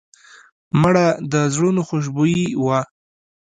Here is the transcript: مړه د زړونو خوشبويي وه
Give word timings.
مړه 0.81 1.05
د 1.31 1.33
زړونو 1.53 1.81
خوشبويي 1.87 2.47
وه 2.63 2.79